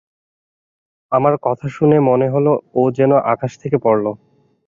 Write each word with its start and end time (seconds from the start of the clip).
আমার 1.11 1.33
কথা 1.43 1.67
শুনে 1.69 1.97
মনে 2.09 2.27
হল 2.29 2.47
ও 2.75 2.91
যেন 2.97 3.11
আকাশ 3.33 3.51
থেকে 3.61 3.77
পড়ল। 3.83 4.05